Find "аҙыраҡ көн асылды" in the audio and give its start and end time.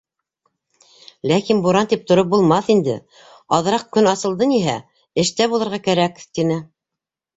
3.61-4.49